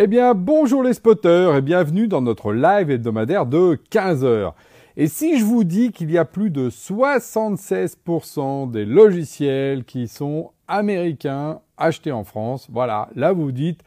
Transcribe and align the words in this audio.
Eh 0.00 0.06
bien, 0.06 0.32
bonjour 0.32 0.84
les 0.84 0.94
spotters 0.94 1.56
et 1.56 1.60
bienvenue 1.60 2.06
dans 2.06 2.22
notre 2.22 2.52
live 2.52 2.88
hebdomadaire 2.88 3.46
de 3.46 3.76
15 3.90 4.24
heures. 4.24 4.54
Et 4.96 5.08
si 5.08 5.40
je 5.40 5.44
vous 5.44 5.64
dis 5.64 5.90
qu'il 5.90 6.12
y 6.12 6.18
a 6.18 6.24
plus 6.24 6.50
de 6.50 6.70
76% 6.70 8.70
des 8.70 8.84
logiciels 8.84 9.82
qui 9.82 10.06
sont 10.06 10.52
américains 10.68 11.58
achetés 11.76 12.12
en 12.12 12.22
France, 12.22 12.68
voilà, 12.70 13.08
là 13.16 13.32
vous 13.32 13.50
dites, 13.50 13.80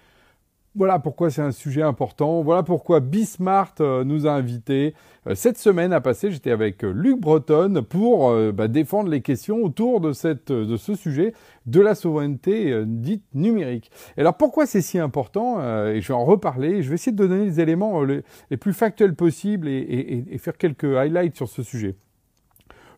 voilà 0.74 1.00
pourquoi 1.00 1.30
c'est 1.30 1.42
un 1.42 1.52
sujet 1.52 1.82
important. 1.82 2.42
Voilà 2.42 2.64
pourquoi 2.64 3.02
Bismart 3.02 3.76
euh, 3.82 4.06
nous 4.06 4.26
a 4.26 4.32
invités 4.32 4.94
euh, 5.28 5.36
cette 5.36 5.58
semaine 5.58 5.92
à 5.92 6.00
passer. 6.00 6.32
J'étais 6.32 6.52
avec 6.52 6.86
euh, 6.86 6.92
Luc 6.92 7.20
Breton 7.20 7.84
pour 7.88 8.34
bah, 8.54 8.68
défendre 8.70 9.10
les 9.10 9.22
questions 9.22 9.64
autour 9.64 10.00
de, 10.00 10.14
ce 10.14 10.96
sujet 10.96 11.34
de 11.66 11.82
la 11.82 11.94
souveraineté 11.94 12.84
dite 12.86 13.24
numérique. 13.34 13.92
Et 14.18 14.22
alors 14.22 14.38
pourquoi 14.38 14.66
c'est 14.66 14.82
si 14.82 14.98
important 14.98 15.60
Et 15.88 16.02
je 16.02 16.08
vais 16.08 16.14
en 16.14 16.26
reparler. 16.26 16.82
Je 16.82 16.90
vais 16.90 16.96
essayer 16.96 17.12
de 17.12 17.28
donner 17.28 17.46
les 17.46 17.60
éléments 17.60 18.04
les, 18.04 18.24
plus 18.58 18.74
factuels 18.74 19.16
possibles 19.16 19.68
et 19.68 20.38
faire 20.38 20.58
quelques 20.58 20.96
highlights 20.96 21.36
sur 21.36 21.50
ce 21.50 21.64
sujet. 21.64 21.96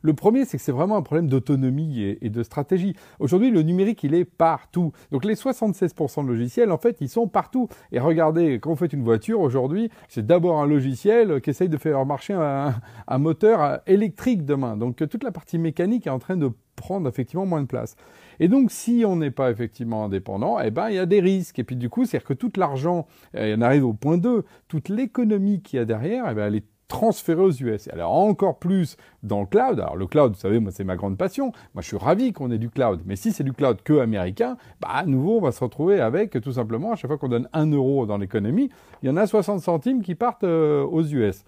Le 0.04 0.14
premier, 0.14 0.44
c'est 0.44 0.58
que 0.58 0.64
c'est 0.64 0.74
vraiment 0.74 0.98
un 0.98 1.02
problème 1.02 1.28
d'autonomie 1.28 2.18
et, 2.22 2.30
de 2.30 2.44
stratégie. 2.44 2.94
Aujourd'hui, 3.20 3.52
le 3.52 3.62
numérique, 3.62 4.04
il 4.04 4.14
est 4.14 4.26
partout. 4.26 4.92
Donc 5.12 5.24
les 5.24 5.36
76% 5.36 6.26
de 6.26 6.28
logiciels, 6.28 6.72
en 6.74 6.78
fait, 6.78 6.98
ils 7.00 7.08
sont 7.08 7.28
partout. 7.30 7.70
Et 7.94 8.00
regardez, 8.00 8.60
quand 8.60 8.72
vous 8.72 8.76
faites 8.76 8.92
une 8.92 9.04
voiture 9.04 9.40
aujourd'hui, 9.40 9.90
c'est 10.10 10.26
d'abord 10.26 10.62
un 10.62 10.68
logiciel 10.68 11.40
qui 11.40 11.52
essaye 11.52 11.70
de 11.70 11.78
faire 11.78 12.06
marcher 12.06 12.34
un, 12.34 12.74
moteur 13.18 13.80
électrique 13.88 14.44
demain. 14.44 14.76
Donc 14.76 14.98
toute 14.98 15.24
la 15.24 15.32
partie 15.32 15.58
mécanique 15.58 16.06
est 16.06 16.10
en 16.12 16.20
train 16.20 16.36
de 16.36 16.52
prendre 16.76 17.08
effectivement 17.08 17.46
moins 17.46 17.62
de 17.62 17.68
place. 17.68 17.96
Et 18.42 18.50
donc, 18.50 18.72
si 18.72 19.04
on 19.08 19.16
n'est 19.16 19.32
pas 19.32 19.52
effectivement 19.52 20.04
indépendant, 20.04 20.60
eh 20.60 20.72
ben, 20.72 20.90
il 20.90 20.96
y 20.96 21.00
a 21.00 21.06
des 21.06 21.22
risques. 21.22 21.60
Et 21.60 21.64
puis, 21.64 21.76
du 21.78 21.90
coup, 21.90 22.06
c'est-à-dire 22.06 22.28
que 22.28 22.34
tout 22.34 22.52
l'argent, 22.58 23.06
et 23.34 23.54
on 23.58 23.62
arrive 23.62 23.86
au 23.86 23.94
point 23.94 24.18
2, 24.18 24.44
toute 24.68 24.90
l'économie 24.90 25.62
qu'il 25.62 25.78
y 25.78 25.82
a 25.82 25.86
derrière, 25.86 26.26
eh 26.30 26.34
ben, 26.34 26.48
elle 26.48 26.56
est 26.56 26.73
transféré 26.94 27.42
aux 27.42 27.52
US. 27.52 27.88
Alors 27.92 28.14
encore 28.14 28.60
plus 28.60 28.98
dans 29.24 29.42
le 29.42 29.48
cloud. 29.48 29.80
Alors 29.80 29.96
le 29.96 30.06
cloud, 30.06 30.34
vous 30.34 30.40
savez, 30.40 30.60
moi 30.60 30.72
c'est 30.72 30.84
ma 30.84 30.96
grande 30.96 31.18
passion. 31.18 31.52
Moi 31.74 31.82
je 31.82 31.88
suis 31.88 31.98
ravi 31.98 32.34
qu'on 32.34 32.52
ait 32.52 32.60
du 32.60 32.70
cloud. 32.70 33.02
Mais 33.08 33.16
si 33.16 33.32
c'est 33.32 33.44
du 33.44 33.52
cloud 33.52 33.82
que 33.84 33.98
américain, 33.98 34.58
bah 34.80 34.90
à 34.92 35.06
nouveau 35.06 35.38
on 35.38 35.42
va 35.42 35.52
se 35.52 35.64
retrouver 35.64 36.00
avec 36.00 36.40
tout 36.40 36.52
simplement 36.54 36.92
à 36.92 36.96
chaque 36.96 37.10
fois 37.10 37.18
qu'on 37.18 37.30
donne 37.30 37.50
un 37.52 37.66
euro 37.72 38.06
dans 38.06 38.20
l'économie, 38.20 38.70
il 39.02 39.08
y 39.08 39.10
en 39.10 39.18
a 39.18 39.26
60 39.26 39.60
centimes 39.60 40.04
qui 40.04 40.14
partent 40.14 40.44
euh, 40.44 40.84
aux 40.84 41.04
US. 41.04 41.44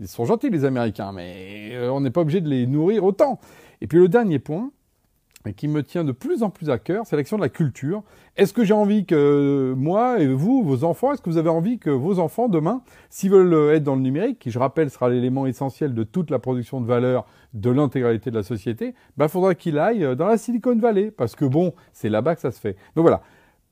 Ils 0.00 0.08
sont 0.08 0.24
gentils 0.24 0.50
les 0.50 0.64
Américains, 0.64 1.12
mais 1.12 1.70
euh, 1.74 1.90
on 1.90 2.00
n'est 2.00 2.10
pas 2.10 2.22
obligé 2.22 2.40
de 2.40 2.48
les 2.48 2.66
nourrir 2.66 3.04
autant. 3.04 3.38
Et 3.80 3.86
puis 3.86 3.98
le 3.98 4.08
dernier 4.08 4.40
point, 4.40 4.72
et 5.46 5.54
qui 5.54 5.68
me 5.68 5.82
tient 5.82 6.04
de 6.04 6.12
plus 6.12 6.42
en 6.42 6.50
plus 6.50 6.68
à 6.70 6.78
cœur, 6.78 7.04
c'est 7.06 7.16
l'action 7.16 7.36
de 7.36 7.42
la 7.42 7.48
culture. 7.48 8.02
Est-ce 8.36 8.52
que 8.52 8.64
j'ai 8.64 8.74
envie 8.74 9.06
que 9.06 9.74
moi 9.76 10.20
et 10.20 10.26
vous, 10.26 10.62
vos 10.62 10.84
enfants, 10.84 11.12
est-ce 11.12 11.22
que 11.22 11.30
vous 11.30 11.38
avez 11.38 11.48
envie 11.48 11.78
que 11.78 11.90
vos 11.90 12.18
enfants, 12.18 12.48
demain, 12.48 12.82
s'ils 13.08 13.30
veulent 13.30 13.74
être 13.74 13.84
dans 13.84 13.94
le 13.94 14.02
numérique, 14.02 14.38
qui 14.38 14.50
je 14.50 14.58
rappelle 14.58 14.90
sera 14.90 15.08
l'élément 15.08 15.46
essentiel 15.46 15.94
de 15.94 16.02
toute 16.02 16.30
la 16.30 16.38
production 16.38 16.80
de 16.80 16.86
valeur 16.86 17.26
de 17.54 17.70
l'intégralité 17.70 18.30
de 18.30 18.36
la 18.36 18.42
société, 18.42 18.94
bah, 19.16 19.28
faudra 19.28 19.54
qu'il 19.54 19.78
aille 19.78 20.16
dans 20.16 20.26
la 20.26 20.36
Silicon 20.36 20.76
Valley, 20.76 21.10
parce 21.10 21.34
que 21.34 21.44
bon, 21.44 21.72
c'est 21.92 22.08
là-bas 22.08 22.34
que 22.34 22.40
ça 22.40 22.50
se 22.50 22.60
fait. 22.60 22.76
Donc 22.94 23.02
voilà, 23.02 23.22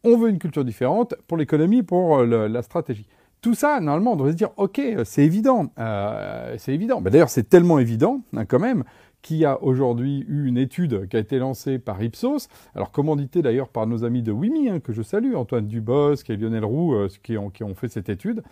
on 0.04 0.16
veut 0.16 0.30
une 0.30 0.38
culture 0.38 0.64
différente 0.64 1.14
pour 1.26 1.36
l'économie, 1.36 1.82
pour 1.82 2.18
euh, 2.18 2.48
la 2.48 2.62
stratégie. 2.62 3.06
Tout 3.42 3.54
ça, 3.54 3.80
normalement, 3.80 4.14
on 4.14 4.16
devrait 4.16 4.32
se 4.32 4.36
dire, 4.36 4.50
ok, 4.56 4.80
c'est 5.04 5.22
évident, 5.22 5.66
euh, 5.78 6.54
c'est 6.58 6.72
évident. 6.72 7.00
Bah, 7.00 7.10
D'ailleurs, 7.10 7.28
c'est 7.28 7.48
tellement 7.48 7.78
évident, 7.78 8.22
hein, 8.34 8.44
quand 8.44 8.58
même, 8.58 8.82
qui 9.26 9.44
a 9.44 9.60
aujourd'hui 9.60 10.24
eu 10.28 10.46
une 10.46 10.56
étude 10.56 11.08
qui 11.08 11.16
a 11.16 11.18
été 11.18 11.40
lancée 11.40 11.80
par 11.80 12.00
Ipsos, 12.00 12.46
alors 12.76 12.92
commanditée 12.92 13.42
d'ailleurs 13.42 13.68
par 13.68 13.88
nos 13.88 14.04
amis 14.04 14.22
de 14.22 14.30
WIMI, 14.30 14.68
hein, 14.68 14.78
que 14.78 14.92
je 14.92 15.02
salue, 15.02 15.34
Antoine 15.34 15.66
Dubosc 15.66 16.30
et 16.30 16.36
Lionel 16.36 16.64
Roux, 16.64 16.94
euh, 16.94 17.08
qui, 17.24 17.36
ont, 17.36 17.74
fait 17.74 17.88
cette 17.88 18.08
étude, 18.08 18.44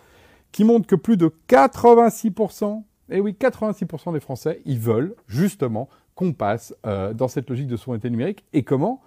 qui 0.51 0.65
montre 0.65 0.85
que 0.85 0.97
plus 0.97 1.15
de 1.15 1.31
86%, 1.47 2.83
et 3.09 3.17
eh 3.17 3.19
oui, 3.21 3.37
86% 3.39 4.11
des 4.11 4.19
Français, 4.19 4.59
ils 4.65 4.79
veulent 4.79 5.15
justement 5.27 5.87
qu'on 6.13 6.33
passe 6.33 6.75
euh, 6.85 7.13
dans 7.13 7.29
cette 7.29 7.49
logique 7.49 7.67
de 7.67 7.77
souveraineté 7.77 8.09
numérique. 8.09 8.43
Et 8.51 8.63
comment? 8.63 9.01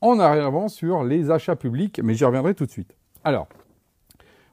En 0.00 0.18
arrivant 0.18 0.66
sur 0.66 1.04
les 1.04 1.30
achats 1.30 1.54
publics, 1.54 2.00
mais 2.02 2.14
j'y 2.14 2.24
reviendrai 2.24 2.56
tout 2.56 2.66
de 2.66 2.72
suite. 2.72 2.96
Alors, 3.22 3.46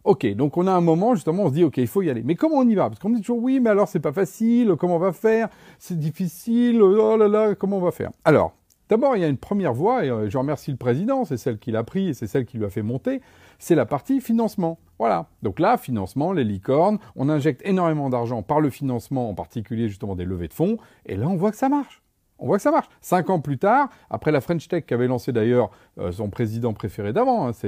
Ok, 0.05 0.27
donc 0.35 0.55
on 0.55 0.67
a 0.67 0.71
un 0.71 0.81
moment, 0.81 1.15
justement, 1.15 1.45
on 1.45 1.49
se 1.49 1.53
dit, 1.53 1.63
ok, 1.63 1.77
il 1.77 1.87
faut 1.87 2.03
y 2.03 2.11
aller. 2.11 2.21
Mais 2.23 2.35
comment 2.35 2.57
on 2.57 2.69
y 2.69 2.75
va? 2.75 2.89
Parce 2.89 2.99
qu'on 2.99 3.09
me 3.09 3.15
dit 3.15 3.21
toujours, 3.21 3.41
oui, 3.41 3.59
mais 3.59 3.71
alors 3.71 3.87
c'est 3.87 3.99
pas 3.99 4.13
facile, 4.13 4.75
comment 4.77 4.97
on 4.97 4.99
va 4.99 5.13
faire? 5.13 5.49
C'est 5.79 5.97
difficile, 5.97 6.79
oh 6.79 7.17
là 7.17 7.27
là, 7.27 7.55
comment 7.55 7.77
on 7.77 7.81
va 7.81 7.89
faire? 7.89 8.11
Alors, 8.23 8.53
d'abord, 8.87 9.15
il 9.15 9.23
y 9.23 9.25
a 9.25 9.27
une 9.27 9.39
première 9.39 9.73
voie, 9.73 10.05
et 10.05 10.11
euh, 10.11 10.29
je 10.29 10.37
remercie 10.37 10.69
le 10.69 10.77
président, 10.77 11.25
c'est 11.25 11.37
celle 11.37 11.57
qu'il 11.57 11.75
a 11.75 11.83
pris 11.83 12.09
et 12.09 12.13
c'est 12.13 12.27
celle 12.27 12.45
qui 12.45 12.59
lui 12.59 12.65
a 12.65 12.69
fait 12.69 12.83
monter, 12.83 13.19
c'est 13.57 13.73
la 13.73 13.87
partie 13.87 14.21
financement. 14.21 14.77
Voilà. 14.99 15.25
Donc 15.41 15.59
là, 15.59 15.75
financement, 15.75 16.33
les 16.33 16.43
licornes, 16.43 16.99
on 17.15 17.27
injecte 17.27 17.63
énormément 17.65 18.11
d'argent 18.11 18.43
par 18.43 18.61
le 18.61 18.69
financement, 18.69 19.27
en 19.27 19.33
particulier 19.33 19.89
justement 19.89 20.15
des 20.15 20.25
levées 20.25 20.49
de 20.49 20.53
fonds, 20.53 20.77
et 21.07 21.15
là, 21.15 21.27
on 21.27 21.35
voit 21.35 21.49
que 21.49 21.57
ça 21.57 21.67
marche. 21.67 22.03
On 22.37 22.47
voit 22.47 22.57
que 22.57 22.63
ça 22.63 22.71
marche. 22.71 22.87
Cinq 23.01 23.29
ans 23.29 23.39
plus 23.39 23.57
tard, 23.57 23.89
après 24.09 24.31
la 24.31 24.41
French 24.41 24.67
Tech 24.67 24.85
qu'avait 24.85 25.07
lancé 25.07 25.31
d'ailleurs 25.31 25.71
euh, 25.99 26.11
son 26.11 26.29
président 26.29 26.73
préféré 26.73 27.13
d'avant, 27.13 27.47
hein, 27.47 27.53
ça 27.53 27.67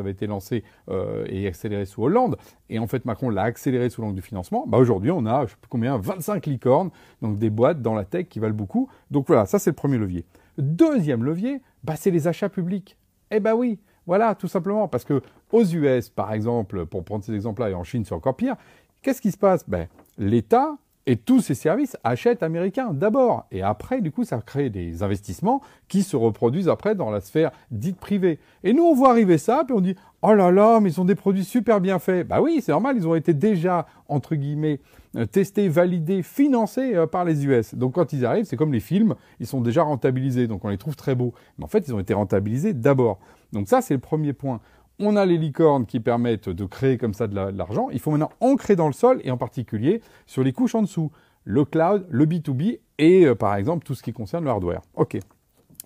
avait 0.00 0.12
été 0.12 0.26
lancé 0.26 0.62
euh, 0.88 1.24
et 1.28 1.46
accéléré 1.46 1.86
sous 1.86 2.04
Hollande, 2.04 2.36
et 2.70 2.78
en 2.78 2.86
fait 2.86 3.04
Macron 3.04 3.30
l'a 3.30 3.42
accéléré 3.42 3.90
sous 3.90 4.02
l'angle 4.02 4.14
du 4.14 4.22
financement, 4.22 4.64
bah 4.68 4.78
aujourd'hui 4.78 5.10
on 5.10 5.26
a, 5.26 5.46
je 5.46 5.50
sais 5.50 5.56
plus 5.60 5.68
combien, 5.68 5.98
25 5.98 6.46
licornes, 6.46 6.90
donc 7.20 7.38
des 7.38 7.50
boîtes 7.50 7.82
dans 7.82 7.94
la 7.94 8.04
tech 8.04 8.28
qui 8.28 8.38
valent 8.38 8.54
beaucoup. 8.54 8.88
Donc 9.10 9.26
voilà, 9.26 9.44
ça 9.44 9.58
c'est 9.58 9.70
le 9.70 9.76
premier 9.76 9.98
levier. 9.98 10.24
Deuxième 10.58 11.24
levier, 11.24 11.60
bah, 11.82 11.96
c'est 11.96 12.10
les 12.10 12.28
achats 12.28 12.48
publics. 12.48 12.96
Eh 13.30 13.40
ben 13.40 13.54
oui, 13.54 13.80
voilà, 14.06 14.36
tout 14.36 14.48
simplement, 14.48 14.86
parce 14.86 15.04
que 15.04 15.20
aux 15.50 15.64
US, 15.64 16.10
par 16.10 16.32
exemple, 16.32 16.86
pour 16.86 17.04
prendre 17.04 17.24
ces 17.24 17.34
exemples-là, 17.34 17.70
et 17.70 17.74
en 17.74 17.82
Chine 17.82 18.04
c'est 18.04 18.14
encore 18.14 18.36
pire, 18.36 18.54
qu'est-ce 19.02 19.20
qui 19.20 19.32
se 19.32 19.38
passe? 19.38 19.68
Ben, 19.68 19.88
L'État 20.16 20.76
et 21.06 21.16
tous 21.16 21.40
ces 21.40 21.54
services 21.54 21.96
achètent 22.02 22.42
américains 22.42 22.92
d'abord. 22.92 23.46
Et 23.52 23.62
après, 23.62 24.00
du 24.00 24.10
coup, 24.10 24.24
ça 24.24 24.40
crée 24.44 24.70
des 24.70 25.02
investissements 25.02 25.62
qui 25.86 26.02
se 26.02 26.16
reproduisent 26.16 26.68
après 26.68 26.94
dans 26.96 27.10
la 27.10 27.20
sphère 27.20 27.52
dite 27.70 27.96
privée. 27.96 28.40
Et 28.64 28.72
nous, 28.72 28.82
on 28.82 28.94
voit 28.94 29.10
arriver 29.10 29.38
ça, 29.38 29.62
puis 29.64 29.74
on 29.74 29.80
dit 29.80 29.94
Oh 30.22 30.34
là 30.34 30.50
là, 30.50 30.80
mais 30.80 30.90
ils 30.90 31.00
ont 31.00 31.04
des 31.04 31.14
produits 31.14 31.44
super 31.44 31.80
bien 31.80 32.00
faits. 32.00 32.26
Bah 32.26 32.40
oui, 32.40 32.60
c'est 32.60 32.72
normal, 32.72 32.96
ils 32.96 33.06
ont 33.06 33.14
été 33.14 33.32
déjà, 33.34 33.86
entre 34.08 34.34
guillemets, 34.34 34.80
euh, 35.16 35.24
testés, 35.24 35.68
validés, 35.68 36.22
financés 36.22 36.96
euh, 36.96 37.06
par 37.06 37.24
les 37.24 37.46
US. 37.46 37.74
Donc 37.74 37.94
quand 37.94 38.12
ils 38.12 38.26
arrivent, 38.26 38.44
c'est 38.44 38.56
comme 38.56 38.72
les 38.72 38.80
films, 38.80 39.14
ils 39.38 39.46
sont 39.46 39.60
déjà 39.60 39.82
rentabilisés, 39.82 40.48
donc 40.48 40.64
on 40.64 40.68
les 40.68 40.78
trouve 40.78 40.96
très 40.96 41.14
beaux. 41.14 41.32
Mais 41.58 41.64
en 41.64 41.68
fait, 41.68 41.86
ils 41.86 41.94
ont 41.94 42.00
été 42.00 42.14
rentabilisés 42.14 42.72
d'abord. 42.72 43.20
Donc 43.52 43.68
ça, 43.68 43.80
c'est 43.80 43.94
le 43.94 44.00
premier 44.00 44.32
point 44.32 44.60
on 44.98 45.16
a 45.16 45.26
les 45.26 45.38
licornes 45.38 45.86
qui 45.86 46.00
permettent 46.00 46.48
de 46.48 46.64
créer 46.64 46.98
comme 46.98 47.14
ça 47.14 47.26
de 47.26 47.34
l'argent. 47.34 47.88
Il 47.92 48.00
faut 48.00 48.10
maintenant 48.10 48.30
ancrer 48.40 48.76
dans 48.76 48.86
le 48.86 48.92
sol 48.92 49.20
et 49.24 49.30
en 49.30 49.36
particulier 49.36 50.00
sur 50.26 50.42
les 50.42 50.52
couches 50.52 50.74
en 50.74 50.82
dessous. 50.82 51.10
Le 51.44 51.64
cloud, 51.64 52.06
le 52.10 52.26
B2B 52.26 52.80
et 52.98 53.26
euh, 53.26 53.34
par 53.34 53.54
exemple 53.56 53.84
tout 53.84 53.94
ce 53.94 54.02
qui 54.02 54.12
concerne 54.12 54.44
le 54.44 54.50
hardware. 54.50 54.82
OK. 54.94 55.16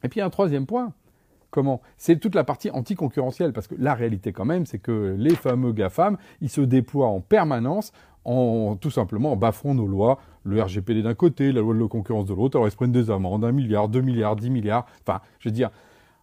Et 0.03 0.09
puis 0.09 0.21
un 0.21 0.31
troisième 0.31 0.67
point. 0.67 0.93
Comment? 1.51 1.81
C'est 1.97 2.21
toute 2.21 2.37
la 2.37 2.45
partie 2.45 2.71
anticoncurrentielle 2.71 3.53
parce 3.53 3.67
que 3.67 3.75
la 3.77 3.95
réalité 3.95 4.33
quand 4.33 4.45
même, 4.45 4.67
c'est 4.67 4.79
que 4.79 5.17
les 5.19 5.35
fameux 5.35 5.73
GAFAM, 5.73 6.17
ils 6.41 6.49
se 6.49 6.61
déploient 6.61 7.09
en 7.09 7.21
permanence 7.21 7.93
en 8.25 8.77
tout 8.77 8.91
simplement 8.91 9.33
en 9.33 9.37
bafouant 9.37 9.75
nos 9.75 9.87
lois, 9.87 10.21
le 10.45 10.63
RGPD 10.63 11.03
d'un 11.03 11.15
côté, 11.15 11.53
la 11.53 11.61
loi 11.61 11.75
de 11.75 11.81
la 11.81 11.89
concurrence 11.89 12.27
de 12.27 12.35
l'autre, 12.35 12.57
alors 12.57 12.69
ils 12.69 12.71
se 12.71 12.77
prennent 12.77 12.93
des 12.93 13.11
amendes, 13.11 13.45
un 13.45 13.53
milliard, 13.53 13.89
deux 13.89 14.03
milliards, 14.03 14.37
dix 14.37 14.51
milliards, 14.51 14.87
enfin, 15.07 15.21
je 15.39 15.49
veux 15.49 15.55
dire, 15.55 15.71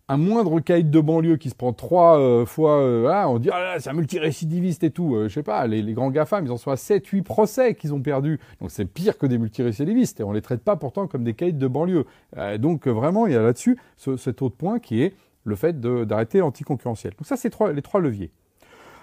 un 0.09 0.17
moindre 0.17 0.59
caïd 0.61 0.89
de 0.89 1.01
banlieue 1.01 1.35
qui 1.35 1.49
se 1.49 1.55
prend 1.55 1.73
trois 1.73 2.17
euh, 2.17 2.45
fois, 2.45 2.79
euh, 2.79 3.23
on 3.25 3.39
dit 3.39 3.49
ah 3.51 3.75
c'est 3.79 3.89
un 3.89 3.93
multirécidiviste 3.93 4.83
et 4.83 4.91
tout. 4.91 5.15
Euh, 5.15 5.27
je 5.27 5.33
sais 5.33 5.43
pas, 5.43 5.67
les, 5.67 5.93
grands 5.93 6.11
GAFAM, 6.11 6.45
ils 6.45 6.51
en 6.51 6.57
sont 6.57 6.71
à 6.71 6.77
7, 6.77 7.05
8 7.05 7.23
procès 7.23 7.75
qu'ils 7.75 7.93
ont 7.93 8.01
perdus. 8.01 8.39
Donc 8.61 8.71
c'est 8.71 8.85
pire 8.85 9.17
que 9.17 9.25
des 9.25 9.37
multirécidivistes 9.37 10.21
et 10.21 10.23
on 10.23 10.31
les 10.31 10.41
traite 10.41 10.61
pas 10.61 10.77
pourtant 10.77 11.07
comme 11.07 11.23
des 11.23 11.33
caïds 11.33 11.53
de 11.53 11.67
banlieue. 11.67 12.05
donc 12.57 12.87
vraiment, 12.87 13.27
il 13.27 13.33
y 13.33 13.35
a 13.35 13.41
là-dessus 13.41 13.77
cet 14.17 14.41
autre 14.41 14.55
point 14.55 14.79
qui 14.79 15.01
est 15.01 15.13
le 15.43 15.55
fait 15.55 15.79
d'arrêter 15.79 16.39
l'anticoncurrentiel. 16.39 17.13
Donc 17.13 17.25
ça, 17.25 17.35
c'est 17.35 17.51
les 17.73 17.81
trois 17.81 17.99
leviers. 17.99 18.31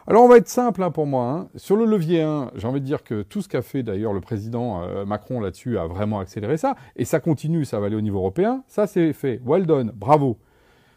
Alors 0.07 0.23
on 0.23 0.29
va 0.29 0.37
être 0.37 0.49
simple 0.49 0.83
hein, 0.83 0.91
pour 0.91 1.07
moi. 1.07 1.31
Hein. 1.31 1.49
Sur 1.57 1.77
le 1.77 1.87
levier 1.87 2.21
1, 2.23 2.51
j'ai 2.57 2.67
envie 2.67 2.81
de 2.81 2.85
dire 2.85 3.03
que 3.03 3.23
tout 3.23 3.41
ce 3.41 3.49
qu'a 3.49 3.63
fait 3.63 3.83
d'ailleurs 3.83 4.13
le 4.13 4.21
président 4.21 4.83
Macron 5.07 5.41
là-dessus 5.41 5.79
a 5.79 5.87
vraiment 5.87 6.21
accéléré 6.21 6.57
ça. 6.57 6.77
Et 6.97 7.05
ça 7.05 7.21
continue, 7.21 7.65
ça 7.65 7.81
va 7.81 7.87
aller 7.87 7.97
au 7.97 8.03
niveau 8.03 8.19
européen. 8.19 8.63
Ça 8.69 8.87
c'est 8.87 9.13
fait. 9.13 9.41
Well 9.45 9.67
done, 9.67 9.93
bravo. 9.95 10.39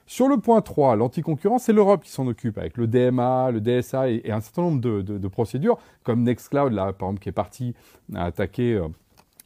Sur 0.10 0.30
le 0.30 0.38
point 0.38 0.62
3, 0.62 0.96
l'anticoncurrence, 0.96 1.64
c'est 1.64 1.74
l'Europe 1.74 2.02
qui 2.02 2.12
s'en 2.12 2.26
occupe, 2.28 2.58
avec 2.58 2.78
le 2.78 2.88
DMA, 2.88 3.52
le 3.52 3.60
DSA 3.60 4.10
et, 4.10 4.32
un 4.32 4.40
certain 4.40 4.62
nombre 4.62 4.80
de, 4.80 5.28
procédures, 5.28 5.78
comme 6.04 6.24
Nextcloud, 6.24 6.72
là, 6.72 6.94
par 6.94 7.10
exemple, 7.10 7.22
qui 7.22 7.28
est 7.28 7.34
parti 7.34 7.76
attaquer 8.16 8.76
euh, 8.76 8.88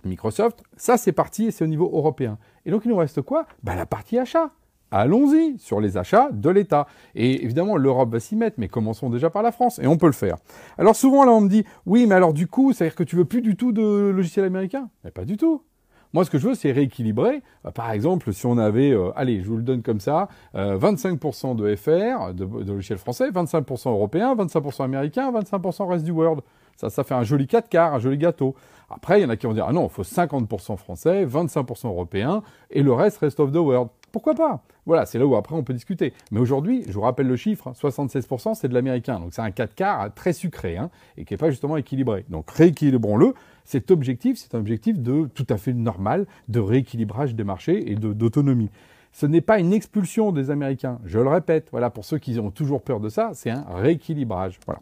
Microsoft. 0.05 0.61
Ça, 0.77 0.97
c'est 0.97 1.13
parti 1.13 1.47
et 1.47 1.51
c'est 1.51 1.63
au 1.63 1.67
niveau 1.67 1.89
européen. 1.91 2.37
Et 2.67 2.71
donc, 2.71 2.85
il 2.85 2.89
nous 2.89 2.95
reste 2.95 3.23
quoi? 3.23 3.47
Bah, 3.63 3.75
La 3.75 3.87
partie 3.87 4.19
achat. 4.19 4.51
Allons-y 4.91 5.57
sur 5.57 5.81
les 5.81 5.97
achats 5.97 6.29
de 6.31 6.49
l'État. 6.49 6.85
Et 7.15 7.43
évidemment, 7.43 7.75
l'Europe 7.75 8.11
va 8.11 8.19
s'y 8.19 8.35
mettre, 8.35 8.57
mais 8.59 8.67
commençons 8.67 9.09
déjà 9.09 9.31
par 9.31 9.41
la 9.41 9.51
France, 9.51 9.79
et 9.79 9.87
on 9.87 9.97
peut 9.97 10.05
le 10.05 10.11
faire. 10.11 10.35
Alors 10.77 10.95
souvent, 10.95 11.23
là, 11.23 11.31
on 11.31 11.41
me 11.41 11.49
dit, 11.49 11.63
oui, 11.87 12.05
mais 12.05 12.13
alors 12.13 12.33
du 12.33 12.45
coup, 12.45 12.71
c'est-à-dire 12.71 12.95
que 12.95 13.03
tu 13.03 13.15
veux 13.15 13.25
plus 13.25 13.41
du 13.41 13.55
tout 13.55 13.71
de 13.71 14.11
logiciels 14.13 14.45
américains? 14.45 14.89
Mais 15.03 15.11
pas 15.11 15.25
du 15.25 15.37
tout. 15.37 15.63
Moi, 16.13 16.25
ce 16.25 16.29
que 16.29 16.37
je 16.37 16.49
veux, 16.49 16.55
c'est 16.55 16.71
rééquilibrer. 16.71 17.41
Euh, 17.65 17.71
par 17.71 17.91
exemple, 17.91 18.33
si 18.33 18.45
on 18.45 18.57
avait, 18.57 18.91
euh, 18.91 19.11
allez, 19.15 19.41
je 19.41 19.47
vous 19.47 19.57
le 19.57 19.63
donne 19.63 19.81
comme 19.81 19.99
ça, 19.99 20.27
25% 20.53 21.51
euh, 21.51 21.53
de 21.53 21.75
FR, 21.75 22.33
de, 22.33 22.45
de 22.63 22.95
français, 22.97 23.29
25% 23.29 23.89
européens, 23.89 24.35
25% 24.35 24.83
américains, 24.83 25.31
25% 25.31 25.87
reste 25.87 26.03
du 26.03 26.11
World. 26.11 26.41
Ça, 26.75 26.89
ça 26.89 27.03
fait 27.03 27.13
un 27.13 27.23
joli 27.23 27.47
4 27.47 27.69
quarts, 27.69 27.93
un 27.93 27.99
joli 27.99 28.17
gâteau. 28.17 28.55
Après, 28.89 29.19
il 29.19 29.23
y 29.23 29.25
en 29.25 29.29
a 29.29 29.37
qui 29.37 29.45
vont 29.45 29.53
dire, 29.53 29.65
ah 29.67 29.73
non, 29.73 29.87
il 29.87 29.89
faut 29.89 30.03
50% 30.03 30.77
français, 30.77 31.25
25% 31.25 31.87
européens, 31.87 32.41
et 32.69 32.83
le 32.83 32.91
reste, 32.91 33.19
rest 33.19 33.39
of 33.39 33.51
the 33.51 33.57
world. 33.57 33.89
Pourquoi 34.11 34.35
pas? 34.35 34.61
Voilà, 34.85 35.05
c'est 35.05 35.19
là 35.19 35.25
où 35.25 35.35
après 35.35 35.55
on 35.55 35.63
peut 35.63 35.73
discuter. 35.73 36.13
Mais 36.31 36.39
aujourd'hui, 36.39 36.83
je 36.87 36.93
vous 36.93 37.01
rappelle 37.01 37.27
le 37.27 37.35
chiffre, 37.35 37.71
76% 37.71 38.55
c'est 38.55 38.67
de 38.67 38.73
l'américain. 38.73 39.19
Donc 39.19 39.33
c'est 39.33 39.41
un 39.41 39.51
4 39.51 39.75
quarts 39.75 40.13
très 40.13 40.33
sucré 40.33 40.77
hein, 40.77 40.89
et 41.17 41.25
qui 41.25 41.33
n'est 41.33 41.37
pas 41.37 41.49
justement 41.49 41.77
équilibré. 41.77 42.25
Donc 42.29 42.49
rééquilibrons-le. 42.51 43.33
Cet 43.63 43.91
objectif, 43.91 44.37
c'est 44.37 44.55
un 44.55 44.59
objectif 44.59 44.99
de 44.99 45.29
tout 45.33 45.45
à 45.49 45.57
fait 45.57 45.73
normal 45.73 46.25
de 46.49 46.59
rééquilibrage 46.59 47.35
des 47.35 47.43
marchés 47.43 47.91
et 47.91 47.95
d'autonomie. 47.95 48.69
Ce 49.13 49.25
n'est 49.25 49.41
pas 49.41 49.59
une 49.59 49.73
expulsion 49.73 50.31
des 50.31 50.49
Américains. 50.51 50.99
Je 51.05 51.19
le 51.19 51.27
répète, 51.29 51.67
voilà, 51.71 51.89
pour 51.89 52.05
ceux 52.05 52.17
qui 52.17 52.39
ont 52.39 52.51
toujours 52.51 52.81
peur 52.81 52.99
de 52.99 53.09
ça, 53.09 53.31
c'est 53.33 53.49
un 53.49 53.65
rééquilibrage. 53.69 54.59
Voilà. 54.65 54.81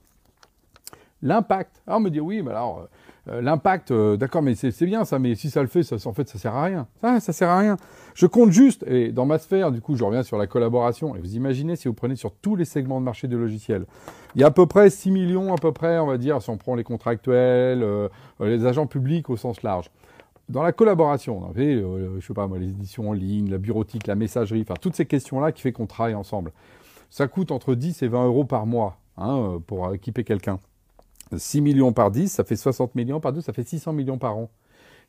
L'impact. 1.22 1.82
Alors 1.86 2.00
on 2.00 2.04
me 2.04 2.10
dit 2.10 2.20
oui, 2.20 2.42
mais 2.42 2.52
alors 2.52 2.88
euh, 3.30 3.42
l'impact, 3.42 3.92
euh, 3.92 4.18
d'accord, 4.18 4.42
mais 4.42 4.56
c'est 4.56 4.86
bien 4.86 5.06
ça, 5.06 5.20
mais 5.20 5.36
si 5.36 5.50
ça 5.50 5.62
le 5.62 5.68
fait, 5.68 5.82
en 6.06 6.14
fait, 6.14 6.28
ça 6.30 6.40
sert 6.40 6.56
à 6.56 6.64
rien. 6.64 6.88
Ça, 7.02 7.34
sert 7.34 7.50
à 7.50 7.60
rien. 7.60 7.78
Je 8.16 8.26
compte 8.26 8.52
juste, 8.52 8.84
et 8.88 9.12
dans 9.12 9.26
ma 9.26 9.38
sphère, 9.38 9.72
du 9.72 9.82
coup, 9.82 9.96
je 9.96 10.04
reviens 10.04 10.24
sur 10.24 10.38
la 10.38 10.48
collaboration, 10.48 11.16
et 11.16 11.20
vous 11.20 11.36
imaginez 11.36 11.76
si 11.76 11.88
vous 11.88 11.94
prenez 11.94 12.16
sur 12.16 12.34
tous 12.34 12.56
les 12.56 12.66
segments 12.66 13.00
de 13.00 13.06
marché 13.06 13.28
de 13.28 13.38
logiciels, 13.38 13.86
il 14.36 14.42
y 14.42 14.44
a 14.44 14.48
à 14.48 14.52
peu 14.52 14.66
près 14.66 14.90
6 14.90 15.12
millions, 15.12 15.54
à 15.54 15.58
peu 15.58 15.72
près, 15.72 16.00
on 16.00 16.08
va 16.08 16.18
dire, 16.18 16.42
si 16.42 16.50
on 16.50 16.58
prend 16.58 16.76
les 16.76 16.84
contractuels, 16.84 17.84
euh, 17.84 18.10
les 18.40 18.66
agents 18.66 18.88
publics 18.88 19.30
au 19.30 19.38
sens 19.38 19.62
large. 19.64 19.90
Dans 20.48 20.64
la 20.64 20.72
collaboration, 20.72 21.44
on 21.44 21.50
avait, 21.50 21.76
je 22.20 22.26
sais 22.26 22.34
pas 22.34 22.48
moi, 22.48 22.58
les 22.58 22.70
éditions 22.70 23.10
en 23.10 23.14
ligne, 23.14 23.52
la 23.52 23.60
bureautique, 23.60 24.08
la 24.08 24.16
messagerie, 24.16 24.62
enfin, 24.62 24.74
toutes 24.82 24.96
ces 24.96 25.06
questions-là 25.06 25.52
qui 25.52 25.62
fait 25.62 25.72
qu'on 25.72 25.86
travaille 25.86 26.16
ensemble. 26.16 26.52
Ça 27.12 27.28
coûte 27.28 27.52
entre 27.52 27.76
10 27.76 28.02
et 28.02 28.08
20 28.08 28.26
euros 28.26 28.46
par 28.46 28.66
mois 28.66 28.98
hein, 29.18 29.62
pour 29.68 29.94
équiper 29.94 30.24
quelqu'un. 30.24 30.60
6 31.36 31.62
millions 31.62 31.94
par 31.94 32.12
10, 32.12 32.30
ça 32.30 32.44
fait 32.44 32.56
60 32.56 32.96
millions 32.96 33.20
par 33.20 33.34
2, 33.34 33.42
ça 33.42 33.54
fait 33.54 33.68
600 33.68 33.94
millions 33.94 34.18
par 34.18 34.38
an. 34.38 34.50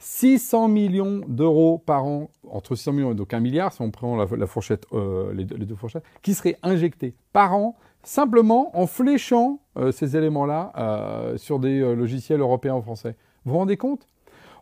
600 0.00 0.68
millions 0.68 1.20
d'euros 1.28 1.78
par 1.78 2.06
an, 2.06 2.30
entre 2.50 2.74
600 2.74 2.92
millions 2.92 3.12
et 3.12 3.14
donc 3.14 3.34
1 3.34 3.40
milliard, 3.40 3.72
si 3.72 3.82
on 3.82 3.90
prend 3.90 4.16
la, 4.16 4.46
fourchette, 4.46 4.86
euh, 4.94 5.32
les, 5.34 5.44
deux, 5.44 5.76
fourchettes, 5.76 6.04
qui 6.22 6.32
seraient 6.32 6.56
injectés 6.62 7.14
par 7.34 7.54
an, 7.54 7.76
simplement 8.02 8.76
en 8.78 8.86
fléchant 8.86 9.60
euh, 9.76 9.92
ces 9.92 10.16
éléments-là 10.16 10.72
euh, 10.78 11.36
sur 11.36 11.58
des 11.58 11.80
logiciels 11.94 12.40
européens 12.40 12.76
ou 12.76 12.82
français. 12.82 13.14
Vous 13.44 13.52
vous 13.52 13.58
rendez 13.58 13.76
compte? 13.76 14.06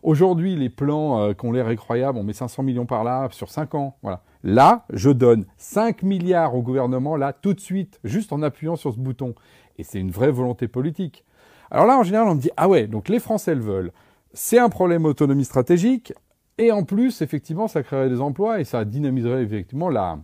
Aujourd'hui, 0.03 0.55
les 0.55 0.69
plans 0.69 1.33
qui 1.33 1.45
ont 1.45 1.51
l'air 1.51 1.67
incroyables, 1.67 2.17
on 2.17 2.23
met 2.23 2.31
500 2.31 2.63
millions 2.63 2.85
par 2.85 3.03
là 3.03 3.27
sur 3.31 3.49
5 3.49 3.75
ans. 3.75 3.97
Voilà. 4.01 4.21
Là, 4.43 4.85
je 4.93 5.09
donne 5.09 5.45
5 5.57 6.03
milliards 6.03 6.55
au 6.55 6.61
gouvernement, 6.61 7.17
là, 7.17 7.33
tout 7.33 7.53
de 7.53 7.59
suite, 7.59 7.99
juste 8.05 8.31
en 8.31 8.41
appuyant 8.41 8.77
sur 8.77 8.93
ce 8.93 8.99
bouton. 8.99 9.35
Et 9.77 9.83
c'est 9.83 9.99
une 9.99 10.11
vraie 10.11 10.31
volonté 10.31 10.69
politique. 10.69 11.25
Alors 11.71 11.85
là, 11.85 11.97
en 11.97 12.03
général, 12.03 12.27
on 12.27 12.35
me 12.35 12.41
dit, 12.41 12.51
ah 12.57 12.67
ouais, 12.67 12.87
donc 12.87 13.09
les 13.09 13.19
Français 13.19 13.55
le 13.55 13.61
veulent. 13.61 13.91
C'est 14.33 14.59
un 14.59 14.69
problème 14.69 15.05
autonomie 15.05 15.45
stratégique. 15.45 16.13
Et 16.57 16.71
en 16.71 16.83
plus, 16.83 17.21
effectivement, 17.21 17.67
ça 17.67 17.83
créerait 17.83 18.09
des 18.09 18.19
emplois 18.19 18.59
et 18.59 18.65
ça 18.65 18.83
dynamiserait 18.83 19.43
effectivement 19.43 19.89
la, 19.89 20.19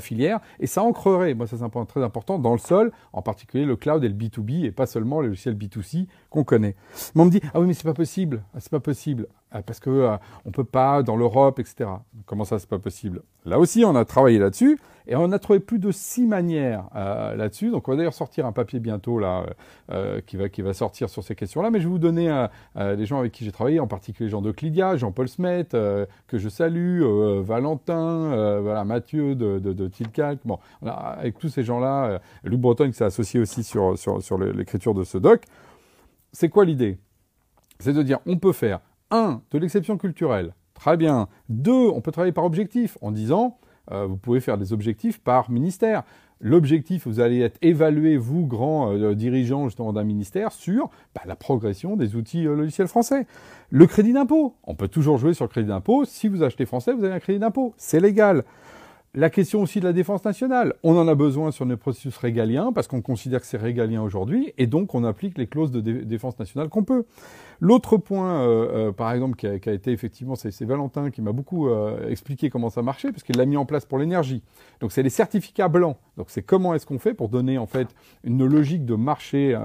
filière, 0.00 0.38
et 0.60 0.66
ça 0.66 0.82
ancrerait, 0.82 1.32
moi 1.32 1.46
ça 1.46 1.56
c'est 1.56 1.62
un 1.62 1.70
point 1.70 1.86
très 1.86 2.04
important, 2.04 2.38
dans 2.38 2.52
le 2.52 2.58
sol, 2.58 2.92
en 3.14 3.22
particulier 3.22 3.64
le 3.64 3.74
cloud 3.74 4.04
et 4.04 4.08
le 4.08 4.14
B2B, 4.14 4.66
et 4.66 4.70
pas 4.70 4.84
seulement 4.84 5.22
les 5.22 5.28
logiciels 5.28 5.56
B2C 5.56 6.06
qu'on 6.28 6.44
connaît. 6.44 6.76
Mais 7.14 7.22
on 7.22 7.24
me 7.24 7.30
dit, 7.30 7.40
ah 7.54 7.60
oui 7.60 7.66
mais 7.66 7.72
c'est 7.72 7.84
pas 7.84 7.94
possible, 7.94 8.42
ah, 8.54 8.60
c'est 8.60 8.70
pas 8.70 8.80
possible, 8.80 9.26
parce 9.50 9.80
que 9.80 9.90
euh, 9.90 10.16
on 10.44 10.50
peut 10.50 10.64
pas 10.64 11.02
dans 11.02 11.16
l'Europe, 11.16 11.58
etc. 11.58 11.90
Comment 12.26 12.44
ça 12.44 12.58
c'est 12.58 12.68
pas 12.68 12.78
possible? 12.78 13.22
Là 13.44 13.58
aussi 13.58 13.84
on 13.84 13.96
a 13.96 14.04
travaillé 14.04 14.38
là-dessus, 14.38 14.78
et 15.06 15.16
on 15.16 15.32
a 15.32 15.38
trouvé 15.38 15.58
plus 15.58 15.78
de 15.78 15.90
six 15.90 16.26
manières 16.26 16.84
euh, 16.94 17.34
là-dessus. 17.34 17.70
Donc 17.70 17.88
on 17.88 17.92
va 17.92 17.96
d'ailleurs 17.96 18.12
sortir 18.14 18.44
un 18.44 18.52
papier 18.52 18.78
bientôt 18.78 19.18
là 19.18 19.46
euh, 19.90 20.20
qui 20.26 20.36
va 20.36 20.50
qui 20.50 20.60
va 20.60 20.74
sortir 20.74 21.08
sur 21.08 21.24
ces 21.24 21.34
questions-là. 21.34 21.70
Mais 21.70 21.80
je 21.80 21.84
vais 21.84 21.90
vous 21.90 21.98
donner 21.98 22.46
les 22.76 23.06
gens 23.06 23.18
avec 23.18 23.32
qui 23.32 23.44
j'ai 23.44 23.52
travaillé, 23.52 23.80
en 23.80 23.86
particulier 23.86 24.28
Jean 24.28 24.42
de 24.42 24.52
Clidia, 24.52 24.96
Jean-Paul 24.96 25.28
Smet, 25.28 25.68
que 25.70 26.38
je 26.38 26.48
salue, 26.48 27.02
Valentin, 27.40 28.60
voilà 28.60 28.84
Mathieu 28.84 29.34
de, 29.34 29.58
de, 29.58 29.72
de 29.72 29.88
Tilcalc. 29.88 30.40
Bon, 30.44 30.58
avec 30.82 31.38
tous 31.38 31.48
ces 31.48 31.62
gens-là, 31.62 32.20
Luc 32.44 32.60
Breton 32.60 32.86
qui 32.88 32.92
s'est 32.92 33.04
associé 33.04 33.40
aussi 33.40 33.64
sur 33.64 33.98
sur, 33.98 34.22
sur 34.22 34.36
l'écriture 34.38 34.94
de 34.94 35.04
ce 35.04 35.16
doc. 35.16 35.44
C'est 36.32 36.50
quoi 36.50 36.66
l'idée? 36.66 36.98
C'est 37.78 37.94
de 37.94 38.02
dire 38.02 38.18
on 38.26 38.36
peut 38.36 38.52
faire 38.52 38.80
un 39.10 39.42
de 39.50 39.58
l'exception 39.58 39.96
culturelle. 39.98 40.54
Très 40.74 40.96
bien. 40.96 41.28
Deux, 41.48 41.88
on 41.88 42.00
peut 42.00 42.12
travailler 42.12 42.32
par 42.32 42.44
objectif 42.44 42.96
en 43.00 43.10
disant 43.10 43.58
euh, 43.90 44.06
vous 44.06 44.16
pouvez 44.16 44.40
faire 44.40 44.58
des 44.58 44.72
objectifs 44.72 45.18
par 45.18 45.50
ministère. 45.50 46.04
L'objectif, 46.40 47.06
vous 47.06 47.18
allez 47.18 47.40
être 47.40 47.58
évalué, 47.62 48.16
vous, 48.16 48.46
grands 48.46 48.92
euh, 48.92 49.14
dirigeants 49.14 49.64
justement 49.64 49.92
d'un 49.92 50.04
ministère, 50.04 50.52
sur 50.52 50.88
bah, 51.14 51.22
la 51.26 51.34
progression 51.34 51.96
des 51.96 52.14
outils 52.14 52.46
euh, 52.46 52.54
logiciels 52.54 52.86
français. 52.86 53.26
Le 53.70 53.86
crédit 53.86 54.12
d'impôt. 54.12 54.54
On 54.64 54.74
peut 54.74 54.88
toujours 54.88 55.18
jouer 55.18 55.34
sur 55.34 55.46
le 55.46 55.48
crédit 55.48 55.68
d'impôt. 55.68 56.04
Si 56.04 56.28
vous 56.28 56.42
achetez 56.42 56.64
français, 56.64 56.92
vous 56.92 57.02
avez 57.02 57.14
un 57.14 57.20
crédit 57.20 57.40
d'impôt. 57.40 57.74
C'est 57.76 57.98
légal. 57.98 58.44
La 59.14 59.30
question 59.30 59.62
aussi 59.62 59.80
de 59.80 59.84
la 59.84 59.92
défense 59.92 60.24
nationale. 60.24 60.74
On 60.84 60.96
en 60.96 61.08
a 61.08 61.14
besoin 61.14 61.50
sur 61.50 61.66
nos 61.66 61.76
processus 61.76 62.16
régaliens 62.18 62.72
parce 62.72 62.86
qu'on 62.86 63.00
considère 63.00 63.40
que 63.40 63.46
c'est 63.46 63.56
régalien 63.56 64.02
aujourd'hui 64.02 64.52
et 64.58 64.66
donc 64.66 64.94
on 64.94 65.02
applique 65.02 65.38
les 65.38 65.46
clauses 65.46 65.72
de 65.72 65.80
défense 65.80 66.38
nationale 66.38 66.68
qu'on 66.68 66.84
peut. 66.84 67.04
L'autre 67.60 67.96
point, 67.96 68.42
euh, 68.42 68.88
euh, 68.88 68.92
par 68.92 69.12
exemple, 69.12 69.36
qui 69.36 69.46
a, 69.46 69.72
été 69.72 69.90
effectivement, 69.90 70.36
c'est 70.36 70.62
Valentin 70.62 71.10
qui 71.10 71.22
m'a 71.22 71.32
beaucoup 71.32 71.68
euh, 71.68 72.08
expliqué 72.08 72.50
comment 72.50 72.70
ça 72.70 72.82
marchait 72.82 73.10
parce 73.10 73.24
qu'il 73.24 73.36
l'a 73.36 73.46
mis 73.46 73.56
en 73.56 73.66
place 73.66 73.84
pour 73.84 73.98
l'énergie. 73.98 74.42
Donc 74.80 74.92
c'est 74.92 75.02
les 75.02 75.10
certificats 75.10 75.68
blancs. 75.68 75.96
Donc 76.16 76.26
c'est 76.30 76.42
comment 76.42 76.74
est-ce 76.74 76.86
qu'on 76.86 77.00
fait 77.00 77.14
pour 77.14 77.28
donner 77.28 77.58
en 77.58 77.66
fait 77.66 77.88
une 78.22 78.44
logique 78.46 78.84
de 78.84 78.94
marché 78.94 79.58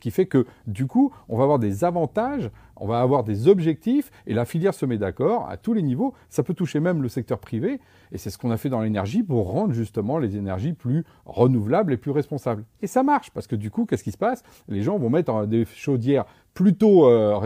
qui 0.00 0.10
fait 0.10 0.26
que 0.26 0.46
du 0.66 0.86
coup 0.86 1.12
on 1.28 1.36
va 1.36 1.44
avoir 1.44 1.58
des 1.58 1.84
avantages 1.84 2.50
on 2.76 2.86
va 2.86 3.00
avoir 3.00 3.24
des 3.24 3.48
objectifs 3.48 4.10
et 4.26 4.34
la 4.34 4.44
filière 4.44 4.74
se 4.74 4.86
met 4.86 4.98
d'accord 4.98 5.48
à 5.48 5.56
tous 5.56 5.74
les 5.74 5.82
niveaux. 5.82 6.14
Ça 6.28 6.42
peut 6.42 6.54
toucher 6.54 6.80
même 6.80 7.02
le 7.02 7.08
secteur 7.08 7.38
privé 7.38 7.80
et 8.12 8.18
c'est 8.18 8.30
ce 8.30 8.38
qu'on 8.38 8.50
a 8.50 8.56
fait 8.56 8.68
dans 8.68 8.80
l'énergie 8.80 9.22
pour 9.22 9.50
rendre 9.50 9.72
justement 9.72 10.18
les 10.18 10.36
énergies 10.36 10.72
plus 10.72 11.04
renouvelables 11.24 11.92
et 11.92 11.96
plus 11.96 12.10
responsables. 12.10 12.64
Et 12.82 12.86
ça 12.86 13.02
marche 13.02 13.30
parce 13.30 13.46
que 13.46 13.56
du 13.56 13.70
coup, 13.70 13.86
qu'est-ce 13.86 14.04
qui 14.04 14.12
se 14.12 14.18
passe? 14.18 14.42
Les 14.68 14.82
gens 14.82 14.98
vont 14.98 15.10
mettre 15.10 15.46
des 15.46 15.64
chaudières 15.64 16.24
plutôt 16.54 17.08
euh, 17.08 17.38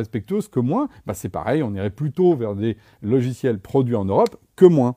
que 0.53 0.61
moins. 0.61 0.89
Bah, 1.07 1.15
c'est 1.15 1.29
pareil, 1.29 1.63
on 1.63 1.75
irait 1.75 1.91
plutôt 1.91 2.35
vers 2.37 2.55
des 2.55 2.77
logiciels 3.03 3.59
produits 3.59 3.97
en 3.97 4.05
Europe 4.05 4.37
que 4.55 4.67
moins. 4.67 4.97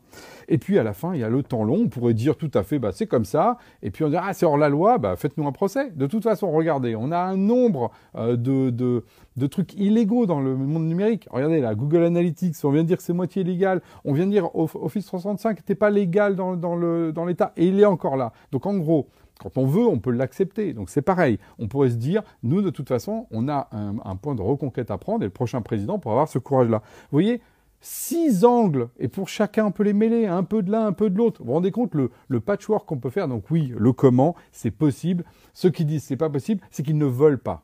Et 0.49 0.57
puis 0.57 0.77
à 0.79 0.83
la 0.83 0.91
fin, 0.93 1.13
il 1.13 1.21
y 1.21 1.23
a 1.23 1.29
le 1.29 1.43
temps 1.43 1.63
long. 1.63 1.83
On 1.85 1.87
pourrait 1.87 2.13
dire 2.13 2.35
tout 2.35 2.51
à 2.53 2.63
fait, 2.63 2.79
bah, 2.79 2.91
c'est 2.91 3.07
comme 3.07 3.25
ça. 3.25 3.57
Et 3.81 3.91
puis 3.91 4.03
on 4.03 4.09
dirait, 4.09 4.23
ah, 4.25 4.33
c'est 4.33 4.45
hors 4.45 4.57
la 4.57 4.69
loi, 4.69 4.97
bah, 4.97 5.15
faites-nous 5.15 5.47
un 5.47 5.51
procès. 5.51 5.91
De 5.91 6.07
toute 6.07 6.23
façon, 6.23 6.51
regardez, 6.51 6.95
on 6.95 7.11
a 7.11 7.19
un 7.19 7.37
nombre 7.37 7.91
euh, 8.15 8.35
de, 8.35 8.69
de, 8.69 9.05
de, 9.37 9.47
trucs 9.47 9.73
illégaux 9.75 10.25
dans 10.25 10.41
le 10.41 10.57
monde 10.57 10.87
numérique. 10.87 11.27
Regardez 11.31 11.61
là, 11.61 11.73
Google 11.75 12.03
Analytics, 12.03 12.55
on 12.63 12.71
vient 12.71 12.83
de 12.83 12.87
dire 12.87 12.97
que 12.97 13.03
c'est 13.03 13.13
moitié 13.13 13.43
légal. 13.43 13.81
On 14.03 14.13
vient 14.13 14.25
de 14.25 14.31
dire 14.31 14.49
Office 14.55 15.05
365 15.05 15.57
n'était 15.57 15.75
pas 15.75 15.89
légal 15.89 16.35
dans, 16.35 16.55
dans 16.57 17.25
l'État. 17.25 17.53
et 17.55 17.67
il 17.67 17.79
est 17.79 17.85
encore 17.85 18.17
là. 18.17 18.33
Donc 18.51 18.65
en 18.65 18.75
gros, 18.77 19.07
quand 19.41 19.57
on 19.57 19.65
veut, 19.65 19.85
on 19.85 19.99
peut 19.99 20.11
l'accepter. 20.11 20.73
Donc 20.73 20.89
c'est 20.89 21.01
pareil. 21.01 21.39
On 21.59 21.67
pourrait 21.67 21.89
se 21.89 21.95
dire, 21.95 22.21
nous, 22.43 22.61
de 22.61 22.69
toute 22.69 22.87
façon, 22.87 23.27
on 23.31 23.49
a 23.49 23.69
un, 23.71 24.15
point 24.15 24.35
de 24.35 24.41
reconquête 24.41 24.91
à 24.91 24.97
prendre 24.97 25.23
et 25.23 25.27
le 25.27 25.31
prochain 25.31 25.61
président 25.61 25.97
pourra 25.97 26.13
avoir 26.13 26.27
ce 26.27 26.37
courage-là. 26.39 26.81
Vous 26.83 27.15
voyez, 27.15 27.41
six 27.79 28.45
angles, 28.45 28.89
et 28.99 29.07
pour 29.07 29.27
chacun 29.27 29.65
on 29.65 29.71
peut 29.71 29.83
les 29.83 29.93
mêler, 29.93 30.27
un 30.27 30.43
peu 30.43 30.61
de 30.61 30.71
l'un, 30.71 30.85
un 30.85 30.93
peu 30.93 31.09
de 31.09 31.17
l'autre. 31.17 31.41
Vous 31.41 31.47
vous 31.47 31.53
rendez 31.53 31.71
compte 31.71 31.95
le, 31.95 32.11
le 32.27 32.39
patchwork 32.39 32.85
qu'on 32.85 32.97
peut 32.97 33.09
faire 33.09 33.27
Donc 33.27 33.49
oui, 33.49 33.73
le 33.75 33.93
comment, 33.93 34.35
c'est 34.51 34.71
possible. 34.71 35.23
Ceux 35.53 35.71
qui 35.71 35.85
disent 35.85 36.03
c'est 36.03 36.17
pas 36.17 36.29
possible, 36.29 36.61
c'est 36.69 36.83
qu'ils 36.83 36.97
ne 36.97 37.05
veulent 37.05 37.39
pas. 37.39 37.63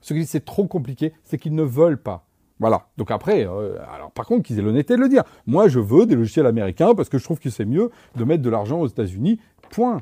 Ceux 0.00 0.14
qui 0.14 0.22
disent 0.22 0.30
c'est 0.30 0.44
trop 0.44 0.66
compliqué, 0.66 1.12
c'est 1.22 1.38
qu'ils 1.38 1.54
ne 1.54 1.62
veulent 1.62 2.00
pas. 2.00 2.26
Voilà. 2.62 2.86
Donc 2.96 3.10
après, 3.10 3.44
euh, 3.46 3.76
alors 3.92 4.12
par 4.12 4.24
contre, 4.24 4.44
qu'ils 4.44 4.58
aient 4.58 4.62
l'honnêteté 4.62 4.94
de 4.94 5.00
le 5.00 5.08
dire. 5.08 5.24
Moi, 5.46 5.68
je 5.68 5.80
veux 5.80 6.06
des 6.06 6.14
logiciels 6.14 6.46
américains 6.46 6.94
parce 6.94 7.08
que 7.08 7.18
je 7.18 7.24
trouve 7.24 7.40
que 7.40 7.50
c'est 7.50 7.64
mieux 7.64 7.90
de 8.16 8.24
mettre 8.24 8.42
de 8.42 8.50
l'argent 8.50 8.80
aux 8.80 8.86
États-Unis. 8.86 9.40
Point. 9.70 10.00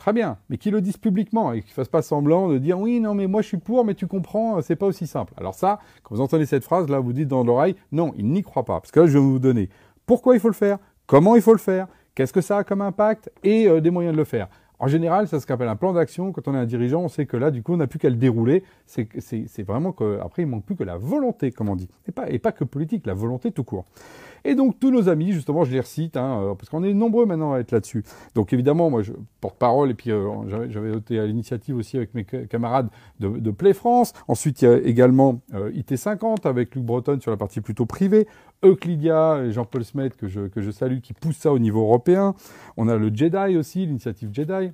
Très 0.00 0.14
bien, 0.14 0.38
mais 0.48 0.56
qu'ils 0.56 0.72
le 0.72 0.80
disent 0.80 0.96
publiquement 0.96 1.52
et 1.52 1.60
qu'ils 1.60 1.72
ne 1.72 1.74
fassent 1.74 1.90
pas 1.90 2.00
semblant 2.00 2.48
de 2.48 2.56
dire 2.56 2.80
oui, 2.80 3.00
non, 3.00 3.12
mais 3.12 3.26
moi 3.26 3.42
je 3.42 3.48
suis 3.48 3.58
pour, 3.58 3.84
mais 3.84 3.94
tu 3.94 4.06
comprends, 4.06 4.62
c'est 4.62 4.74
pas 4.74 4.86
aussi 4.86 5.06
simple. 5.06 5.34
Alors 5.36 5.52
ça, 5.52 5.78
quand 6.02 6.14
vous 6.14 6.22
entendez 6.22 6.46
cette 6.46 6.64
phrase, 6.64 6.88
là, 6.88 7.00
vous 7.00 7.12
dites 7.12 7.28
dans 7.28 7.44
l'oreille, 7.44 7.76
non, 7.92 8.14
il 8.16 8.24
n'y 8.24 8.40
croit 8.40 8.64
pas. 8.64 8.80
Parce 8.80 8.90
que 8.92 9.00
là, 9.00 9.06
je 9.06 9.12
vais 9.12 9.18
vous 9.18 9.38
donner 9.38 9.68
pourquoi 10.06 10.34
il 10.34 10.40
faut 10.40 10.48
le 10.48 10.54
faire, 10.54 10.78
comment 11.06 11.36
il 11.36 11.42
faut 11.42 11.52
le 11.52 11.58
faire, 11.58 11.86
qu'est-ce 12.14 12.32
que 12.32 12.40
ça 12.40 12.56
a 12.56 12.64
comme 12.64 12.80
impact 12.80 13.30
et 13.44 13.68
euh, 13.68 13.82
des 13.82 13.90
moyens 13.90 14.14
de 14.14 14.18
le 14.18 14.24
faire. 14.24 14.48
En 14.80 14.88
général, 14.88 15.28
ça 15.28 15.38
qu'on 15.38 15.54
appelle 15.54 15.68
un 15.68 15.76
plan 15.76 15.92
d'action. 15.92 16.32
Quand 16.32 16.48
on 16.48 16.54
est 16.54 16.58
un 16.58 16.64
dirigeant, 16.64 17.02
on 17.02 17.08
sait 17.08 17.26
que 17.26 17.36
là, 17.36 17.50
du 17.50 17.62
coup, 17.62 17.74
on 17.74 17.76
n'a 17.76 17.86
plus 17.86 17.98
qu'à 17.98 18.08
le 18.08 18.16
dérouler. 18.16 18.64
C'est 18.86 19.62
vraiment 19.62 19.92
qu'après, 19.92 20.42
il 20.42 20.46
manque 20.46 20.64
plus 20.64 20.74
que 20.74 20.84
la 20.84 20.96
volonté, 20.96 21.52
comme 21.52 21.68
on 21.68 21.76
dit. 21.76 21.88
Et 22.28 22.38
pas, 22.38 22.52
que 22.52 22.64
politique, 22.64 23.06
la 23.06 23.12
volonté 23.12 23.52
tout 23.52 23.62
court. 23.62 23.84
Et 24.42 24.54
donc, 24.54 24.80
tous 24.80 24.90
nos 24.90 25.10
amis, 25.10 25.32
justement, 25.32 25.64
je 25.64 25.72
les 25.72 25.80
recite, 25.80 26.16
hein, 26.16 26.40
euh, 26.40 26.54
parce 26.54 26.70
qu'on 26.70 26.82
est 26.82 26.94
nombreux 26.94 27.26
maintenant 27.26 27.52
à 27.52 27.58
être 27.58 27.72
là-dessus. 27.72 28.04
Donc, 28.34 28.54
évidemment, 28.54 28.88
moi, 28.88 29.02
je 29.02 29.12
porte 29.42 29.58
parole, 29.58 29.90
et 29.90 29.94
puis 29.94 30.10
euh, 30.10 30.68
j'avais 30.70 30.96
été 30.96 31.18
à 31.18 31.26
l'initiative 31.26 31.76
aussi 31.76 31.98
avec 31.98 32.14
mes 32.14 32.24
camarades 32.24 32.88
de, 33.18 33.50
Play 33.50 33.74
France. 33.74 34.14
Ensuite, 34.28 34.62
il 34.62 34.64
y 34.64 34.68
a 34.68 34.78
également 34.78 35.42
euh, 35.52 35.70
IT50 35.72 36.48
avec 36.48 36.74
Luc 36.74 36.84
Breton 36.84 37.18
sur 37.20 37.30
la 37.30 37.36
partie 37.36 37.60
plutôt 37.60 37.84
privée. 37.84 38.26
Euclidia 38.64 39.42
et 39.44 39.52
Jean-Paul 39.52 39.84
Smet, 39.84 40.10
que 40.10 40.26
je, 40.26 40.48
que 40.48 40.62
je 40.62 40.70
salue, 40.70 41.00
qui 41.00 41.12
poussent 41.12 41.36
ça 41.36 41.52
au 41.52 41.58
niveau 41.58 41.82
européen. 41.82 42.34
On 42.78 42.88
a 42.88 42.96
le 42.96 43.14
Jedi 43.14 43.56
aussi, 43.56 43.84
l'initiative 43.84 44.30
Jedi. 44.32 44.69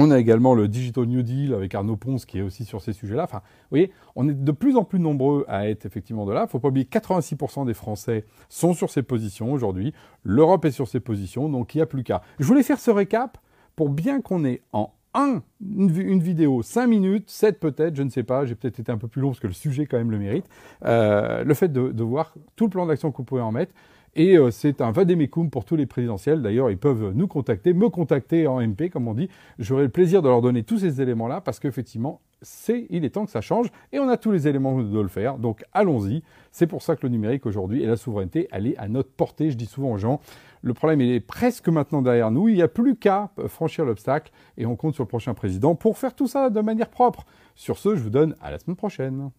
On 0.00 0.12
a 0.12 0.18
également 0.18 0.54
le 0.54 0.68
Digital 0.68 1.06
New 1.06 1.22
Deal 1.22 1.52
avec 1.52 1.74
Arnaud 1.74 1.96
Ponce 1.96 2.24
qui 2.24 2.38
est 2.38 2.42
aussi 2.42 2.64
sur 2.64 2.80
ces 2.80 2.92
sujets-là. 2.92 3.24
Enfin, 3.24 3.38
vous 3.38 3.70
voyez, 3.70 3.90
on 4.14 4.28
est 4.28 4.34
de 4.34 4.52
plus 4.52 4.76
en 4.76 4.84
plus 4.84 5.00
nombreux 5.00 5.44
à 5.48 5.68
être 5.68 5.86
effectivement 5.86 6.24
de 6.24 6.32
là. 6.32 6.42
Il 6.42 6.44
ne 6.44 6.48
faut 6.48 6.60
pas 6.60 6.68
oublier 6.68 6.86
que 6.86 6.96
86% 6.96 7.66
des 7.66 7.74
Français 7.74 8.24
sont 8.48 8.74
sur 8.74 8.90
ces 8.90 9.02
positions 9.02 9.52
aujourd'hui. 9.52 9.92
L'Europe 10.22 10.64
est 10.66 10.70
sur 10.70 10.86
ces 10.86 11.00
positions, 11.00 11.48
donc 11.48 11.74
il 11.74 11.78
n'y 11.78 11.82
a 11.82 11.86
plus 11.86 12.04
qu'à. 12.04 12.22
Je 12.38 12.46
voulais 12.46 12.62
faire 12.62 12.78
ce 12.78 12.92
récap 12.92 13.38
pour 13.74 13.88
bien 13.88 14.20
qu'on 14.20 14.44
ait 14.44 14.62
en 14.72 14.92
un, 15.14 15.42
une, 15.60 16.20
vidéo, 16.20 16.62
5 16.62 16.86
minutes, 16.86 17.30
7 17.30 17.60
peut-être, 17.60 17.96
je 17.96 18.02
ne 18.02 18.10
sais 18.10 18.22
pas, 18.22 18.44
j'ai 18.44 18.54
peut-être 18.54 18.80
été 18.80 18.92
un 18.92 18.98
peu 18.98 19.08
plus 19.08 19.20
long 19.20 19.28
parce 19.28 19.40
que 19.40 19.46
le 19.46 19.52
sujet 19.52 19.86
quand 19.86 19.98
même 19.98 20.10
le 20.10 20.18
mérite, 20.18 20.46
euh, 20.84 21.44
le 21.44 21.54
fait 21.54 21.72
de, 21.72 22.02
voir 22.02 22.34
tout 22.56 22.64
le 22.64 22.70
plan 22.70 22.86
d'action 22.86 23.10
que 23.10 23.16
vous 23.18 23.24
pouvez 23.24 23.42
en 23.42 23.52
mettre. 23.52 23.72
Et 24.14 24.36
euh, 24.36 24.50
c'est 24.50 24.80
un 24.80 24.90
vademecum 24.90 25.50
pour 25.50 25.64
tous 25.64 25.76
les 25.76 25.86
présidentiels. 25.86 26.42
D'ailleurs, 26.42 26.70
ils 26.70 26.78
peuvent 26.78 27.12
nous 27.14 27.28
contacter, 27.28 27.72
me 27.72 27.88
contacter 27.88 28.46
en 28.46 28.60
MP, 28.60 28.90
comme 28.90 29.06
on 29.06 29.14
dit. 29.14 29.28
J'aurai 29.58 29.84
le 29.84 29.90
plaisir 29.90 30.22
de 30.22 30.28
leur 30.28 30.42
donner 30.42 30.62
tous 30.62 30.78
ces 30.78 31.00
éléments-là 31.00 31.40
parce 31.40 31.60
qu'effectivement, 31.60 32.20
c'est, 32.42 32.86
il 32.90 33.04
est 33.04 33.10
temps 33.10 33.24
que 33.24 33.30
ça 33.30 33.40
change 33.40 33.68
et 33.92 33.98
on 33.98 34.08
a 34.08 34.16
tous 34.16 34.30
les 34.30 34.48
éléments 34.48 34.82
de 34.82 35.00
le 35.00 35.08
faire. 35.08 35.38
Donc 35.38 35.64
allons-y. 35.72 36.22
C'est 36.50 36.66
pour 36.66 36.82
ça 36.82 36.96
que 36.96 37.04
le 37.04 37.08
numérique 37.10 37.46
aujourd'hui 37.46 37.82
et 37.82 37.86
la 37.86 37.96
souveraineté, 37.96 38.48
elle 38.52 38.66
est 38.66 38.76
à 38.78 38.88
notre 38.88 39.10
portée. 39.10 39.50
Je 39.50 39.56
dis 39.56 39.66
souvent 39.66 39.92
aux 39.92 39.98
gens, 39.98 40.20
le 40.62 40.74
problème 40.74 41.00
il 41.00 41.12
est 41.12 41.20
presque 41.20 41.68
maintenant 41.68 42.02
derrière 42.02 42.30
nous. 42.30 42.48
Il 42.48 42.54
n'y 42.54 42.62
a 42.62 42.68
plus 42.68 42.96
qu'à 42.96 43.30
franchir 43.46 43.84
l'obstacle 43.84 44.32
et 44.56 44.66
on 44.66 44.76
compte 44.76 44.94
sur 44.94 45.04
le 45.04 45.08
prochain 45.08 45.34
président 45.34 45.74
pour 45.74 45.98
faire 45.98 46.14
tout 46.14 46.26
ça 46.26 46.50
de 46.50 46.60
manière 46.60 46.88
propre. 46.88 47.24
Sur 47.54 47.78
ce, 47.78 47.96
je 47.96 48.02
vous 48.02 48.10
donne 48.10 48.34
à 48.40 48.50
la 48.50 48.58
semaine 48.58 48.76
prochaine. 48.76 49.30